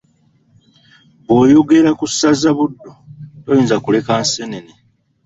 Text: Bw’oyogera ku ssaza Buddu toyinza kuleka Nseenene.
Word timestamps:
Bw’oyogera 1.23 1.89
ku 1.99 2.05
ssaza 2.11 2.49
Buddu 2.57 2.89
toyinza 3.43 3.75
kuleka 3.83 4.11
Nseenene. 4.23 4.73